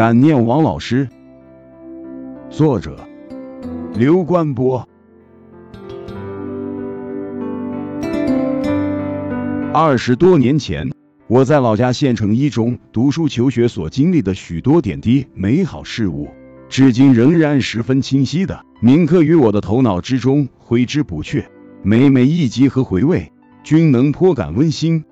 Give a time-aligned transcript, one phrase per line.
[0.00, 1.06] 感念王老师。
[2.48, 2.96] 作者：
[3.92, 4.88] 刘关波。
[9.74, 10.90] 二十多年前，
[11.26, 16.30] 我在老家县城一中读书求学所经历的许多点滴美好事物，
[16.70, 21.44] 至今仍然十分清晰的铭刻于我的头脑之中，挥之不去。
[21.82, 23.30] 每每一集和回味，
[23.62, 25.04] 均能颇感温馨。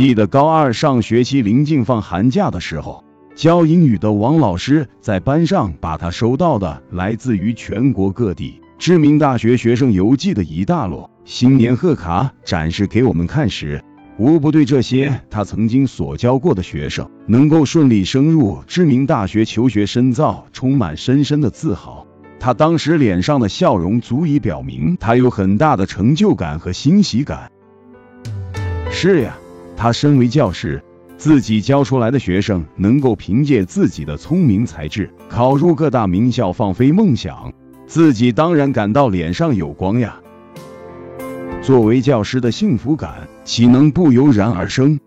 [0.00, 3.04] 记得高二上学期临近放寒假的时候，
[3.34, 13.84] 教英语的王老师在班上把他收到的来自于全国各地知名大学学生邮寄的一大摞新年贺卡展示给我们看时，
[14.16, 22.06] 无不对这些他曾经所教过的学生能够顺利升入知名大学求学深造充满深深的自豪。
[22.38, 27.52] 他当时脸上的笑容足以表明他有很大的成就感和欣喜感。
[28.90, 29.36] 是呀。
[29.80, 30.84] 他身为教师，
[31.16, 37.50] 自己教出来的学生能够凭借自己的聪明才智考入各大名校，放飞梦想，
[37.86, 40.20] 自己当然感到脸上有光呀。
[41.62, 45.00] 作为教师的幸福感，岂能不由然而生？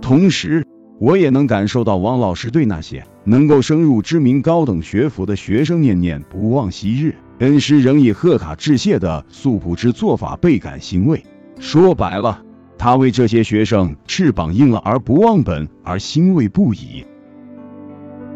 [0.00, 0.66] 同时，
[0.98, 11.22] 我也能感受到王老师对那些能够升入知名高等学府的学生念念不忘昔日，恩师仍以贺卡致谢的素朴之做法倍感欣慰。
[11.60, 12.40] 说白了。
[12.84, 17.06] 他为这些学生翅膀硬了而不忘本而欣慰不已。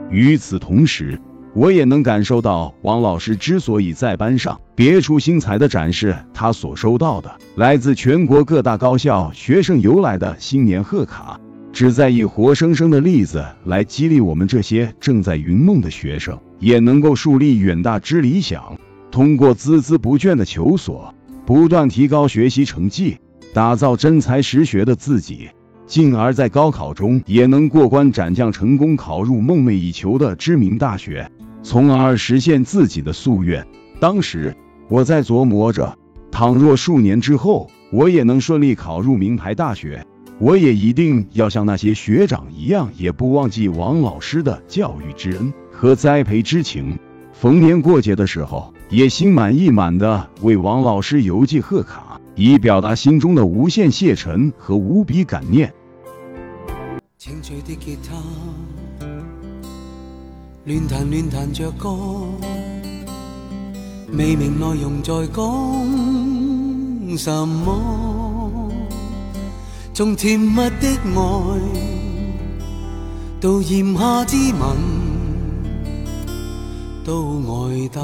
[0.08, 1.20] 与此同时，
[1.54, 11.38] 我也能感受到王老师之所以在班上别出心裁的展示他所收到的来自全国各大高校学生邮来的新年贺卡，
[11.70, 23.18] 旨在以活生生的例子来激励我们这些正在云梦的学生，也能够树立远大之理想，通过孜孜不倦的求索，不断提高学习成绩。
[23.52, 25.48] 打造真才实学的自己，
[25.86, 31.30] 进而，在高考中也能过关斩将，成功考入梦寐以求的知名大学，
[31.62, 33.66] 从而实现自己的夙愿。
[33.98, 34.54] 当时
[34.88, 35.96] 我在琢磨着，
[36.30, 40.06] 倘若数年之后我也能顺利考入名牌大学，
[40.38, 46.98] 我也一定要像那些学长一样，也不忘记王老师的教育之恩和栽培之情。
[47.32, 52.17] 逢年过节的时候，也心满意满的为王老师邮寄贺卡。
[52.40, 55.74] 以表达心中的无限谢忱和无比感念。
[57.18, 58.14] 清脆的吉他，
[60.64, 61.98] 乱弹乱弹着歌，
[64.12, 68.70] 未明内容在讲什么。
[69.92, 71.20] 从甜蜜的爱
[73.40, 74.76] 到炎夏之吻，
[77.04, 78.00] 都爱得。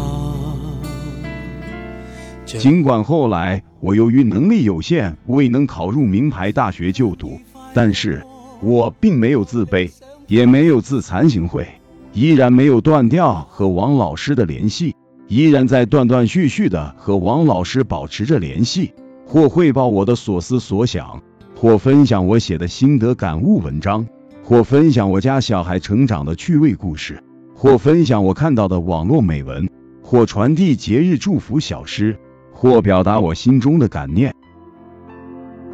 [2.59, 7.39] 尽管后来我由于能力有限未能考入名牌大学就读，
[7.73, 8.25] 但是
[8.63, 9.91] 我并没有自卑，
[10.27, 11.67] 也没有自惭形秽，
[12.13, 14.95] 依然没有断掉和王老师的联系，
[15.27, 18.93] 依然在断断续续的和王老师保持着联系，
[19.27, 21.23] 或汇报我的所思所想，
[21.57, 24.07] 或分享我写的心得感悟文章，
[24.45, 27.23] 或分享我家小孩成长的趣味故事，
[27.55, 29.69] 或分享我看到的网络美文，
[30.03, 32.17] 或传递节日祝福小诗。
[32.55, 34.35] 或表达我心中的感念，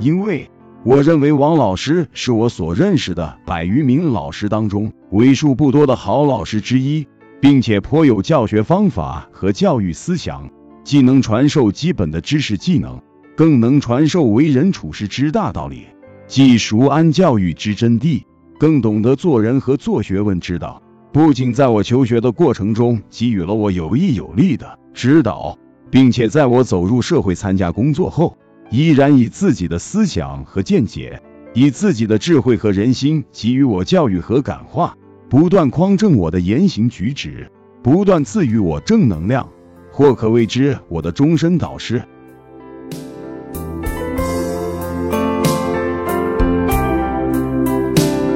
[0.01, 0.51] 因为
[0.83, 7.07] 我认为王老师是我所认识的百余名老师当中为数不多的好老师之一，
[7.41, 10.51] 并且颇有教学方法和教育思想，
[10.83, 13.01] 既能传授基本的知识技能，
[13.37, 15.85] 更能传授为人处事之大道理，
[16.27, 18.23] 既熟谙教育之真谛，
[18.59, 20.83] 更懂得做人和做学问之道。
[21.13, 25.59] 不仅在我求学的过程中给予了我有益有力的指导。
[25.91, 28.37] 并且在我走入社会参加工作后，
[28.71, 31.21] 依然以自己的思想和见解，
[31.53, 34.97] 以自己的智慧和人心给予我教育和感化，
[35.29, 37.51] 不断匡正我的言行举止，
[37.83, 39.49] 不断赐予我正能量，
[39.91, 42.01] 或可谓之我的终身导师。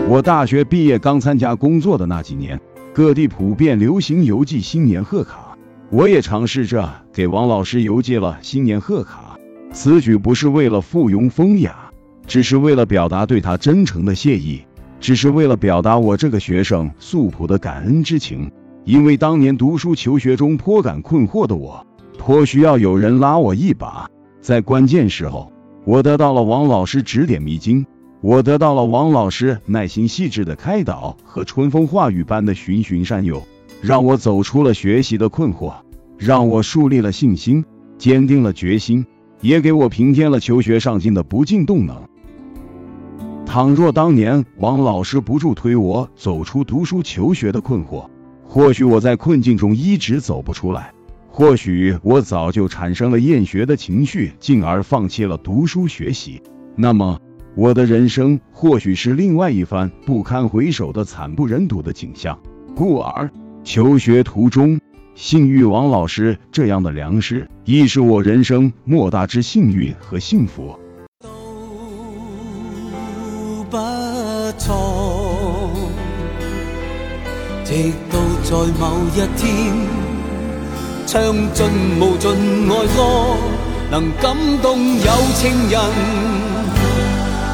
[0.07, 2.61] 我大学毕业刚参加工作的那几年，
[2.93, 5.44] 各地普遍流行邮寄新年贺卡。
[5.95, 9.39] 我也尝试着给王老师邮寄了新年贺卡，
[9.73, 11.89] 此举不是为了附庸风雅，
[12.27, 14.61] 只是为了表达对他真诚的谢意，
[14.99, 18.51] 只是为了表达我这个学生素朴的感恩之情。
[18.83, 21.87] 因为当年读书求学中颇感困惑的我，
[22.19, 25.53] 颇需要有人拉我一把，在关键时候，
[25.85, 27.87] 我得到了王老师指点迷津，
[28.21, 33.41] 我得到了王老师耐心细致的开导和春风化雨般的循循善诱。
[33.81, 35.75] 让我走出了学习的困惑，
[36.19, 37.65] 让我树立了信心，
[37.99, 39.05] 坚定了决心，
[39.41, 42.09] 也给我平添了求学上进的不尽动能。
[43.47, 48.09] 倘若当年王老师不助推我走出读书求学的困惑，
[48.45, 50.93] 或许我在困境中一直走不出来，
[51.29, 56.43] 或许我早就产生了厌学的情绪，进而放弃了读书学习。
[56.77, 57.21] 那么，
[57.55, 62.39] 我的人生或许是另外一番不堪回首的惨不忍睹的景象。
[62.75, 63.31] 故而，
[63.63, 64.81] 求学途中。
[65.15, 70.77] 幸运王老师这样的良师，亦是我人生莫大之幸运和幸福。
[71.21, 71.29] 都
[73.71, 73.79] 不
[74.59, 75.71] 错，
[77.65, 79.49] 直到在某一天，
[81.07, 81.23] 唱
[81.53, 81.65] 尽
[82.01, 82.33] 无尽
[82.69, 83.37] 爱歌，
[83.93, 85.81] 能感动有情人，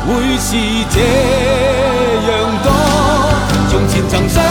[0.07, 0.09] 会
[0.39, 0.57] 是
[0.91, 0.99] 这
[2.27, 2.33] 样
[2.65, 2.73] 多。
[3.69, 4.43] 从前曾相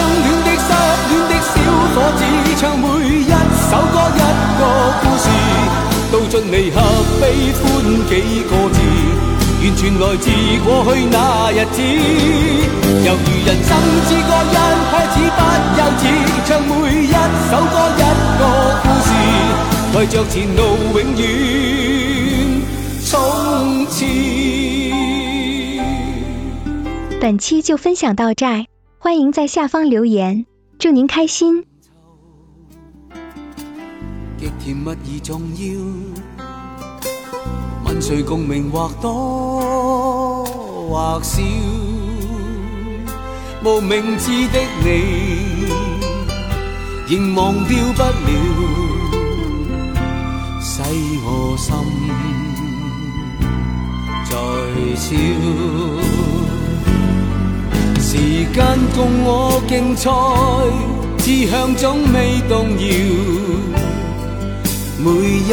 [6.39, 6.80] 道尽离合
[7.19, 7.62] 悲欢
[8.07, 8.12] 几
[8.44, 8.80] 个字，
[9.59, 10.25] 完全来自
[10.63, 11.77] 过去那日子。
[13.06, 13.69] 犹如人生
[14.07, 14.56] 之歌一
[14.89, 15.39] 开始不
[15.77, 16.01] 幼稚，
[16.45, 16.71] 唱每
[17.03, 18.00] 一首歌一
[18.39, 18.41] 个
[18.83, 19.07] 故事，
[19.97, 20.59] 为着前路
[20.97, 21.21] 永远
[23.06, 23.09] 冲
[23.88, 24.06] 刺。
[27.19, 28.65] 本期就分享到这，
[28.97, 30.45] 欢迎在下方留言，
[30.77, 31.65] 祝您开心。
[34.38, 35.68] 极甜蜜而重要，
[38.01, 40.46] 谁共鸣或多
[40.90, 41.42] 或少，
[43.63, 45.68] 无名字的你，
[47.07, 48.12] 仍忘掉不了，
[50.62, 50.81] 使
[51.24, 51.68] 我心
[54.25, 54.31] 在
[54.95, 55.07] 笑。
[58.02, 58.18] 时
[58.54, 58.57] 间
[58.95, 60.10] 共我竞赛，
[61.18, 62.81] 志向总未动摇。
[65.02, 65.10] 每
[65.48, 65.52] 日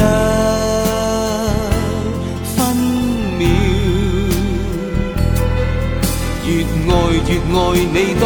[7.49, 8.23] 爱你多，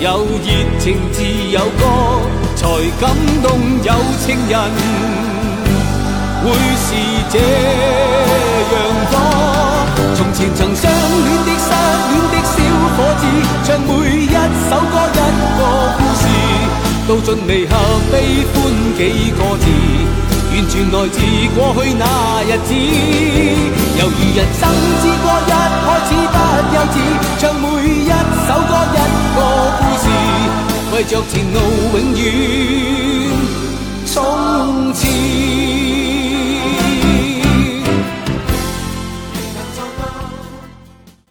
[0.00, 0.46] 有热
[0.80, 1.80] 情自有歌，
[2.56, 2.66] 才
[3.00, 3.02] 感
[3.42, 3.46] 动
[3.82, 3.88] 有
[4.24, 4.52] 情人，
[6.42, 6.44] 会
[6.76, 6.88] 是
[7.30, 8.74] 这样
[9.10, 9.14] 多。
[10.16, 11.70] 从前曾相恋的失
[12.10, 12.52] 恋的小
[12.96, 13.22] 伙子，
[13.64, 13.90] 唱每
[14.24, 14.26] 一
[14.68, 15.18] 首歌一
[15.58, 15.60] 个
[15.98, 16.22] 故事。
[17.06, 17.70] 道尽离合
[18.10, 18.14] 悲
[18.52, 18.54] 欢
[18.96, 19.00] 几
[19.32, 19.64] 个字，
[20.52, 21.16] 完全来自
[21.54, 22.02] 过去那
[22.42, 22.70] 日子。
[23.98, 24.62] 犹如人生
[25.00, 26.36] 之歌一开始不
[26.74, 26.96] 幼稚，
[31.04, 31.60] 着前路
[31.98, 32.41] 永远。